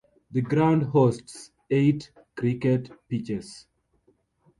The 0.31 0.41
ground 0.41 0.81
hosts 0.81 1.51
eight 1.69 2.09
cricket 2.35 2.89
pitches. 3.07 3.67